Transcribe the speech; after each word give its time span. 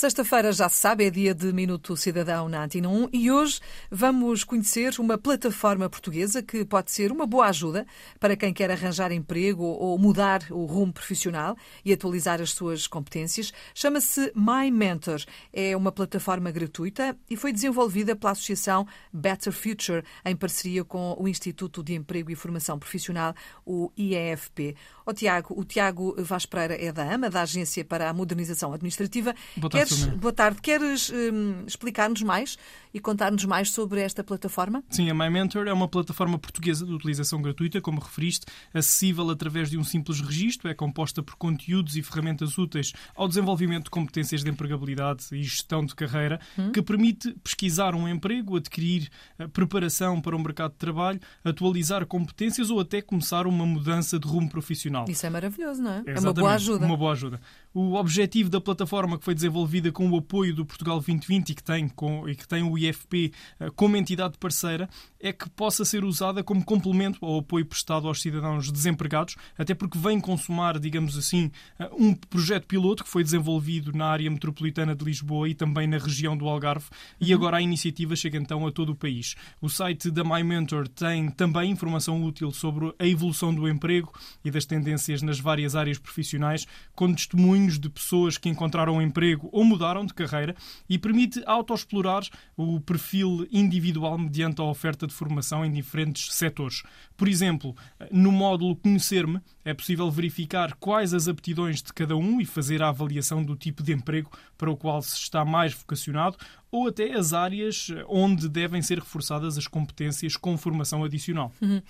Sexta-feira, 0.00 0.50
já 0.50 0.66
se 0.66 0.78
sabe, 0.78 1.04
é 1.04 1.10
dia 1.10 1.34
de 1.34 1.52
Minuto 1.52 1.94
Cidadão 1.94 2.48
na 2.48 2.64
Antena 2.64 2.88
1 2.88 3.10
e 3.12 3.30
hoje 3.30 3.60
vamos 3.90 4.44
conhecer 4.44 4.98
uma 4.98 5.18
plataforma 5.18 5.90
portuguesa 5.90 6.42
que 6.42 6.64
pode 6.64 6.90
ser 6.90 7.12
uma 7.12 7.26
boa 7.26 7.48
ajuda 7.48 7.86
para 8.18 8.34
quem 8.34 8.50
quer 8.50 8.70
arranjar 8.70 9.12
emprego 9.12 9.62
ou 9.62 9.98
mudar 9.98 10.42
o 10.48 10.64
rumo 10.64 10.90
profissional 10.90 11.54
e 11.84 11.92
atualizar 11.92 12.40
as 12.40 12.52
suas 12.52 12.86
competências. 12.86 13.52
Chama-se 13.74 14.32
My 14.34 14.70
Mentor. 14.70 15.22
É 15.52 15.76
uma 15.76 15.92
plataforma 15.92 16.50
gratuita 16.50 17.14
e 17.28 17.36
foi 17.36 17.52
desenvolvida 17.52 18.16
pela 18.16 18.32
Associação 18.32 18.86
Better 19.12 19.52
Future 19.52 20.02
em 20.24 20.34
parceria 20.34 20.82
com 20.82 21.14
o 21.20 21.28
Instituto 21.28 21.82
de 21.82 21.92
Emprego 21.92 22.30
e 22.30 22.34
Formação 22.34 22.78
Profissional, 22.78 23.34
o 23.66 23.92
IEFP. 23.98 24.74
O 25.04 25.12
Tiago, 25.12 25.60
o 25.60 25.62
Tiago 25.62 26.14
Vaz 26.22 26.46
Pereira 26.46 26.82
é 26.82 26.90
da 26.90 27.02
AMA, 27.02 27.28
da 27.28 27.42
Agência 27.42 27.84
para 27.84 28.08
a 28.08 28.14
Modernização 28.14 28.72
Administrativa. 28.72 29.34
Boa 29.58 29.68
tarde, 29.68 29.89
Queres, 29.90 30.06
boa 30.18 30.32
tarde. 30.32 30.60
Queres 30.60 31.10
hum, 31.10 31.64
explicar-nos 31.66 32.22
mais 32.22 32.56
e 32.92 33.00
contar-nos 33.00 33.44
mais 33.44 33.70
sobre 33.70 34.00
esta 34.00 34.22
plataforma? 34.22 34.82
Sim, 34.88 35.10
a 35.10 35.14
My 35.14 35.30
Mentor 35.30 35.66
é 35.66 35.72
uma 35.72 35.88
plataforma 35.88 36.38
portuguesa 36.38 36.84
de 36.84 36.92
utilização 36.92 37.40
gratuita, 37.40 37.80
como 37.80 38.00
referiste, 38.00 38.46
acessível 38.74 39.30
através 39.30 39.70
de 39.70 39.78
um 39.78 39.84
simples 39.84 40.20
registro, 40.20 40.68
é 40.68 40.74
composta 40.74 41.22
por 41.22 41.36
conteúdos 41.36 41.96
e 41.96 42.02
ferramentas 42.02 42.58
úteis 42.58 42.92
ao 43.14 43.28
desenvolvimento 43.28 43.84
de 43.84 43.90
competências 43.90 44.42
de 44.42 44.50
empregabilidade 44.50 45.26
e 45.32 45.42
gestão 45.42 45.84
de 45.84 45.94
carreira, 45.94 46.40
hum. 46.58 46.72
que 46.72 46.82
permite 46.82 47.32
pesquisar 47.42 47.94
um 47.94 48.08
emprego, 48.08 48.56
adquirir 48.56 49.08
eh, 49.38 49.46
preparação 49.46 50.20
para 50.20 50.34
o 50.34 50.38
mercado 50.38 50.72
de 50.72 50.78
trabalho, 50.78 51.20
atualizar 51.44 52.04
competências 52.06 52.70
ou 52.70 52.80
até 52.80 53.00
começar 53.00 53.46
uma 53.46 53.66
mudança 53.66 54.18
de 54.18 54.26
rumo 54.26 54.48
profissional. 54.48 55.04
Isso 55.08 55.24
é 55.26 55.30
maravilhoso, 55.30 55.82
não 55.82 55.90
é? 55.90 55.98
Exatamente, 55.98 56.18
é 56.18 56.20
uma 56.20 56.32
boa 56.32 56.54
ajuda. 56.54 56.86
Uma 56.86 56.96
boa 56.96 57.12
ajuda. 57.12 57.40
O 57.72 57.94
objetivo 57.94 58.50
da 58.50 58.60
plataforma 58.60 59.18
que 59.18 59.24
foi 59.24 59.34
desenvolvida 59.34 59.69
com 59.92 60.10
o 60.10 60.16
apoio 60.16 60.54
do 60.54 60.64
Portugal 60.64 60.96
2020 60.96 61.50
e 61.50 61.54
que 61.54 61.62
tem, 61.62 61.88
com, 61.88 62.28
e 62.28 62.34
que 62.34 62.46
tem 62.46 62.62
o 62.62 62.76
IFP 62.76 63.32
uh, 63.60 63.72
como 63.72 63.96
entidade 63.96 64.36
parceira 64.38 64.88
é 65.20 65.32
que 65.32 65.48
possa 65.50 65.84
ser 65.84 66.04
usada 66.04 66.42
como 66.42 66.64
complemento 66.64 67.24
ao 67.24 67.38
apoio 67.38 67.64
prestado 67.66 68.08
aos 68.08 68.20
cidadãos 68.20 68.72
desempregados, 68.72 69.36
até 69.56 69.74
porque 69.74 69.98
vem 69.98 70.18
consumar, 70.18 70.78
digamos 70.78 71.16
assim, 71.16 71.50
uh, 71.78 71.88
um 71.96 72.14
projeto 72.14 72.66
piloto 72.66 73.04
que 73.04 73.10
foi 73.10 73.22
desenvolvido 73.22 73.92
na 73.92 74.06
área 74.06 74.30
metropolitana 74.30 74.94
de 74.94 75.04
Lisboa 75.04 75.48
e 75.48 75.54
também 75.54 75.86
na 75.86 75.98
região 75.98 76.36
do 76.36 76.48
Algarve 76.48 76.86
uhum. 76.90 77.26
e 77.28 77.32
agora 77.32 77.58
a 77.58 77.62
iniciativa 77.62 78.16
chega 78.16 78.38
então 78.38 78.66
a 78.66 78.72
todo 78.72 78.92
o 78.92 78.96
país. 78.96 79.34
O 79.60 79.68
site 79.68 80.10
da 80.10 80.24
My 80.24 80.42
Mentor 80.42 80.88
tem 80.88 81.30
também 81.30 81.70
informação 81.70 82.24
útil 82.24 82.50
sobre 82.50 82.92
a 82.98 83.06
evolução 83.06 83.54
do 83.54 83.68
emprego 83.68 84.12
e 84.44 84.50
das 84.50 84.64
tendências 84.64 85.22
nas 85.22 85.38
várias 85.38 85.76
áreas 85.76 85.98
profissionais, 85.98 86.66
com 86.94 87.12
testemunhos 87.12 87.78
de 87.78 87.88
pessoas 87.88 88.38
que 88.38 88.48
encontraram 88.48 89.00
emprego 89.02 89.50
ou 89.60 89.64
mudaram 89.64 90.06
de 90.06 90.14
carreira 90.14 90.56
e 90.88 90.98
permite 90.98 91.42
autoexplorar 91.44 92.22
o 92.56 92.80
perfil 92.80 93.46
individual 93.52 94.16
mediante 94.16 94.58
a 94.58 94.64
oferta 94.64 95.06
de 95.06 95.12
formação 95.12 95.62
em 95.62 95.70
diferentes 95.70 96.32
setores. 96.32 96.82
Por 97.14 97.28
exemplo, 97.28 97.76
no 98.10 98.32
módulo 98.32 98.74
Conhecer-me, 98.74 99.38
é 99.62 99.74
possível 99.74 100.10
verificar 100.10 100.74
quais 100.76 101.12
as 101.12 101.28
aptidões 101.28 101.82
de 101.82 101.92
cada 101.92 102.16
um 102.16 102.40
e 102.40 102.46
fazer 102.46 102.82
a 102.82 102.88
avaliação 102.88 103.44
do 103.44 103.54
tipo 103.54 103.82
de 103.82 103.92
emprego 103.92 104.30
para 104.56 104.70
o 104.70 104.76
qual 104.76 105.02
se 105.02 105.14
está 105.14 105.44
mais 105.44 105.74
vocacionado 105.74 106.38
ou 106.70 106.88
até 106.88 107.12
as 107.12 107.34
áreas 107.34 107.88
onde 108.08 108.48
devem 108.48 108.80
ser 108.80 108.98
reforçadas 108.98 109.58
as 109.58 109.66
competências 109.66 110.36
com 110.36 110.56
formação 110.56 111.04
adicional. 111.04 111.52
Uhum. 111.60 111.82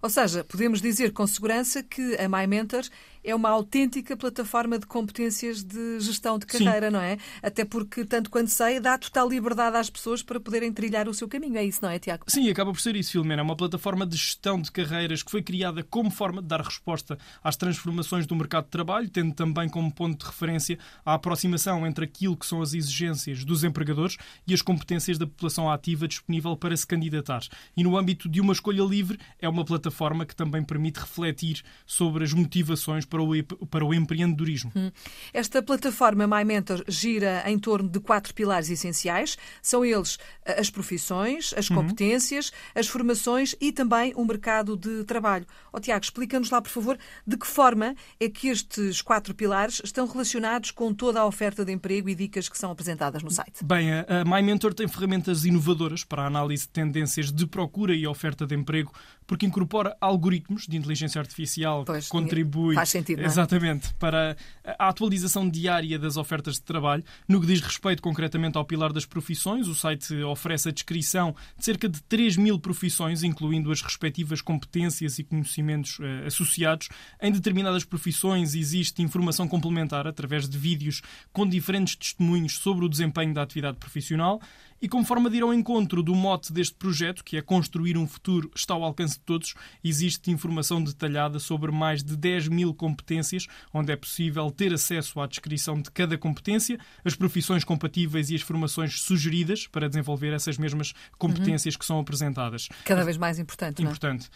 Ou 0.00 0.08
seja, 0.08 0.44
podemos 0.44 0.80
dizer 0.80 1.12
com 1.12 1.26
segurança 1.26 1.82
que 1.82 2.16
a 2.16 2.28
MyMentor 2.28 2.84
é 3.24 3.34
uma 3.34 3.50
autêntica 3.50 4.16
plataforma 4.16 4.78
de 4.78 4.86
competências 4.86 5.62
de 5.62 5.98
gestão 5.98 6.38
de 6.38 6.46
carreira, 6.46 6.86
Sim. 6.86 6.92
não 6.92 7.00
é? 7.00 7.18
Até 7.42 7.64
porque, 7.64 8.04
tanto 8.04 8.30
quanto 8.30 8.48
sei, 8.48 8.78
dá 8.78 8.96
total 8.96 9.28
liberdade 9.28 9.76
às 9.76 9.90
pessoas 9.90 10.22
para 10.22 10.38
poderem 10.38 10.72
trilhar 10.72 11.08
o 11.08 11.14
seu 11.14 11.26
caminho. 11.26 11.58
É 11.58 11.64
isso, 11.64 11.80
não 11.82 11.90
é, 11.90 11.98
Tiago? 11.98 12.24
Sim, 12.28 12.48
acaba 12.48 12.72
por 12.72 12.80
ser 12.80 12.94
isso, 12.94 13.10
Filomena. 13.10 13.42
É 13.42 13.44
uma 13.44 13.56
plataforma 13.56 14.06
de 14.06 14.16
gestão 14.16 14.60
de 14.60 14.70
carreiras 14.70 15.22
que 15.22 15.30
foi 15.32 15.42
criada 15.42 15.82
como 15.82 16.10
forma 16.10 16.40
de 16.40 16.46
dar 16.46 16.60
resposta 16.60 17.18
às 17.42 17.56
transformações 17.56 18.24
do 18.24 18.36
mercado 18.36 18.64
de 18.64 18.70
trabalho, 18.70 19.10
tendo 19.10 19.34
também 19.34 19.68
como 19.68 19.92
ponto 19.92 20.20
de 20.20 20.26
referência 20.26 20.78
a 21.04 21.14
aproximação 21.14 21.84
entre 21.84 22.04
aquilo 22.04 22.36
que 22.36 22.46
são 22.46 22.62
as 22.62 22.72
exigências 22.72 23.44
dos 23.44 23.64
empregadores 23.64 24.16
e 24.46 24.54
as 24.54 24.62
competências 24.62 25.18
da 25.18 25.26
população 25.26 25.70
ativa 25.70 26.06
disponível 26.06 26.56
para 26.56 26.76
se 26.76 26.86
candidatar. 26.86 27.40
E 27.76 27.82
no 27.82 27.98
âmbito 27.98 28.28
de 28.28 28.40
uma 28.40 28.52
escolha 28.52 28.82
livre, 28.84 29.18
é 29.40 29.48
uma 29.48 29.64
plataforma 29.64 29.87
que 30.26 30.34
também 30.34 30.62
permite 30.62 31.00
refletir 31.00 31.62
sobre 31.86 32.24
as 32.24 32.32
motivações 32.32 33.04
para 33.04 33.22
o, 33.22 33.42
para 33.66 33.84
o 33.84 33.94
empreendedorismo. 33.94 34.72
Hum. 34.74 34.90
Esta 35.32 35.62
plataforma 35.62 36.26
My 36.26 36.44
Mentor 36.44 36.84
gira 36.88 37.42
em 37.46 37.58
torno 37.58 37.88
de 37.88 38.00
quatro 38.00 38.34
pilares 38.34 38.70
essenciais. 38.70 39.36
São 39.62 39.84
eles 39.84 40.18
eh, 40.44 40.60
as 40.60 40.70
profissões, 40.70 41.54
as 41.56 41.68
uhum. 41.70 41.76
competências, 41.76 42.48
uhum. 42.48 42.80
as 42.80 42.86
formações 42.86 43.54
e 43.60 43.72
também 43.72 44.12
o 44.16 44.24
mercado 44.24 44.76
de 44.76 45.04
trabalho. 45.04 45.46
Oh, 45.72 45.80
Tiago, 45.80 46.04
explica-nos 46.04 46.50
lá, 46.50 46.60
por 46.60 46.70
favor, 46.70 46.98
de 47.26 47.36
que 47.36 47.46
forma 47.46 47.94
é 48.18 48.28
que 48.28 48.48
estes 48.48 49.02
quatro 49.02 49.34
pilares 49.34 49.80
estão 49.84 50.06
relacionados 50.06 50.70
com 50.70 50.92
toda 50.92 51.20
a 51.20 51.26
oferta 51.26 51.64
de 51.64 51.72
emprego 51.72 52.08
e 52.08 52.14
dicas 52.14 52.48
que 52.48 52.58
são 52.58 52.70
apresentadas 52.70 53.22
no 53.22 53.30
site. 53.30 53.64
Bem, 53.64 53.90
a 53.92 54.24
My 54.24 54.42
Mentor 54.42 54.74
tem 54.74 54.88
ferramentas 54.88 55.44
inovadoras 55.44 56.04
para 56.04 56.22
a 56.22 56.26
análise 56.26 56.62
de 56.62 56.70
tendências 56.70 57.32
de 57.32 57.46
procura 57.46 57.94
e 57.94 58.06
oferta 58.06 58.46
de 58.46 58.54
emprego, 58.54 58.92
porque 59.26 59.46
incorpora 59.46 59.77
algoritmos 60.00 60.66
de 60.66 60.76
inteligência 60.76 61.20
artificial 61.20 61.84
pois, 61.84 62.04
que 62.04 62.10
contribui 62.10 62.74
sentido, 62.86 63.18
não 63.18 63.24
é? 63.24 63.26
Exatamente, 63.26 63.94
para 63.94 64.36
a 64.64 64.88
atualização 64.88 65.48
diária 65.48 65.98
das 65.98 66.16
ofertas 66.16 66.54
de 66.54 66.62
trabalho. 66.62 67.04
No 67.26 67.40
que 67.40 67.46
diz 67.46 67.60
respeito 67.60 68.02
concretamente 68.02 68.56
ao 68.56 68.64
pilar 68.64 68.92
das 68.92 69.04
profissões, 69.04 69.68
o 69.68 69.74
site 69.74 70.14
oferece 70.22 70.68
a 70.68 70.72
descrição 70.72 71.34
de 71.56 71.64
cerca 71.64 71.88
de 71.88 72.02
3 72.02 72.36
mil 72.36 72.58
profissões, 72.58 73.22
incluindo 73.22 73.70
as 73.70 73.82
respectivas 73.82 74.40
competências 74.40 75.18
e 75.18 75.24
conhecimentos 75.24 75.98
eh, 76.00 76.26
associados. 76.26 76.88
Em 77.20 77.32
determinadas 77.32 77.84
profissões 77.84 78.54
existe 78.54 79.02
informação 79.02 79.46
complementar 79.46 80.06
através 80.06 80.48
de 80.48 80.58
vídeos 80.58 81.02
com 81.32 81.46
diferentes 81.46 81.96
testemunhos 81.96 82.58
sobre 82.58 82.84
o 82.84 82.88
desempenho 82.88 83.34
da 83.34 83.42
atividade 83.42 83.78
profissional 83.78 84.40
e 84.80 84.88
como 84.88 85.04
forma 85.04 85.28
de 85.28 85.38
ir 85.38 85.42
ao 85.42 85.52
encontro 85.52 86.02
do 86.02 86.14
mote 86.14 86.52
deste 86.52 86.74
projeto, 86.74 87.24
que 87.24 87.36
é 87.36 87.42
construir 87.42 87.96
um 87.96 88.06
futuro 88.06 88.50
está 88.54 88.74
ao 88.74 88.84
alcance 88.84 89.14
de 89.14 89.24
todos, 89.24 89.54
existe 89.82 90.30
informação 90.30 90.82
detalhada 90.82 91.38
sobre 91.38 91.70
mais 91.72 92.02
de 92.02 92.16
10 92.16 92.48
mil 92.48 92.74
competências, 92.74 93.46
onde 93.72 93.92
é 93.92 93.96
possível 93.96 94.50
ter 94.50 94.72
acesso 94.72 95.20
à 95.20 95.26
descrição 95.26 95.80
de 95.80 95.90
cada 95.90 96.16
competência, 96.16 96.78
as 97.04 97.14
profissões 97.14 97.64
compatíveis 97.64 98.30
e 98.30 98.34
as 98.34 98.42
formações 98.42 99.00
sugeridas 99.00 99.66
para 99.66 99.88
desenvolver 99.88 100.32
essas 100.32 100.58
mesmas 100.58 100.92
competências 101.18 101.74
uhum. 101.74 101.78
que 101.78 101.86
são 101.86 101.98
apresentadas. 101.98 102.68
Cada 102.84 103.04
vez 103.04 103.16
mais 103.16 103.38
importante. 103.38 103.82
Importante. 103.82 104.30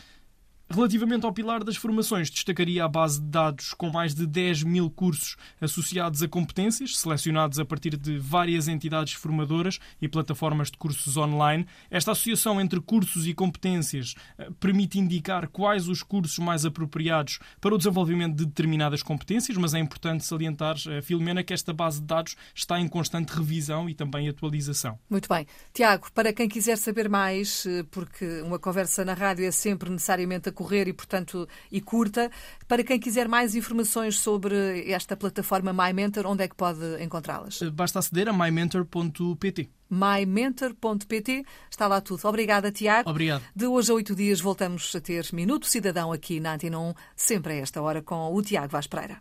Relativamente 0.74 1.26
ao 1.26 1.32
pilar 1.34 1.62
das 1.62 1.76
formações, 1.76 2.30
destacaria 2.30 2.82
a 2.82 2.88
base 2.88 3.20
de 3.20 3.26
dados 3.26 3.74
com 3.74 3.90
mais 3.90 4.14
de 4.14 4.26
10 4.26 4.62
mil 4.62 4.90
cursos 4.90 5.36
associados 5.60 6.22
a 6.22 6.28
competências, 6.28 6.96
selecionados 6.96 7.58
a 7.58 7.64
partir 7.64 7.94
de 7.94 8.18
várias 8.18 8.68
entidades 8.68 9.12
formadoras 9.12 9.78
e 10.00 10.08
plataformas 10.08 10.70
de 10.70 10.78
cursos 10.78 11.14
online. 11.18 11.66
Esta 11.90 12.12
associação 12.12 12.58
entre 12.58 12.80
cursos 12.80 13.26
e 13.26 13.34
competências 13.34 14.14
eh, 14.38 14.48
permite 14.58 14.98
indicar 14.98 15.46
quais 15.48 15.88
os 15.88 16.02
cursos 16.02 16.38
mais 16.38 16.64
apropriados 16.64 17.38
para 17.60 17.74
o 17.74 17.78
desenvolvimento 17.78 18.34
de 18.34 18.46
determinadas 18.46 19.02
competências, 19.02 19.58
mas 19.58 19.74
é 19.74 19.78
importante 19.78 20.24
salientar, 20.24 20.76
eh, 20.88 21.02
Filomena, 21.02 21.44
que 21.44 21.52
esta 21.52 21.74
base 21.74 22.00
de 22.00 22.06
dados 22.06 22.34
está 22.54 22.80
em 22.80 22.88
constante 22.88 23.28
revisão 23.28 23.90
e 23.90 23.94
também 23.94 24.26
atualização. 24.26 24.98
Muito 25.10 25.28
bem. 25.28 25.46
Tiago, 25.74 26.10
para 26.14 26.32
quem 26.32 26.48
quiser 26.48 26.78
saber 26.78 27.10
mais, 27.10 27.66
eh, 27.66 27.84
porque 27.90 28.40
uma 28.40 28.58
conversa 28.58 29.04
na 29.04 29.12
rádio 29.12 29.44
é 29.44 29.50
sempre 29.50 29.90
necessariamente 29.90 30.48
a 30.48 30.61
correr 30.62 30.88
e, 30.88 30.92
portanto, 30.92 31.48
e 31.70 31.80
curta. 31.80 32.30
Para 32.68 32.84
quem 32.84 32.98
quiser 32.98 33.28
mais 33.28 33.54
informações 33.54 34.18
sobre 34.18 34.90
esta 34.90 35.16
plataforma 35.16 35.72
MyMentor, 35.72 36.26
onde 36.26 36.44
é 36.44 36.48
que 36.48 36.54
pode 36.54 37.02
encontrá-las? 37.02 37.60
Eh, 37.60 37.70
basta 37.70 37.98
aceder 37.98 38.28
a 38.28 38.32
mymentor.pt 38.32 39.68
mymentor.pt. 39.92 41.44
Está 41.70 41.86
lá 41.86 42.00
tudo. 42.00 42.26
Obrigada, 42.26 42.72
Tiago. 42.72 43.10
Obrigado. 43.10 43.42
De 43.54 43.66
hoje 43.66 43.92
a 43.92 43.94
oito 43.94 44.14
dias 44.16 44.40
voltamos 44.40 44.90
a 44.96 45.00
ter 45.00 45.28
Minuto 45.34 45.66
Cidadão 45.66 46.10
aqui 46.10 46.40
na 46.40 46.54
Antena 46.54 46.78
1, 46.78 46.94
sempre 47.14 47.52
a 47.52 47.56
esta 47.56 47.82
hora, 47.82 48.00
com 48.00 48.34
o 48.34 48.42
Tiago 48.42 48.72
Vaz 48.72 48.86
Pereira. 48.86 49.10